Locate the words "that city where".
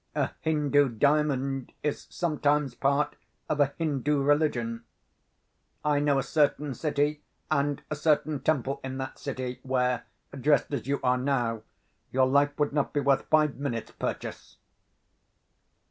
8.97-10.05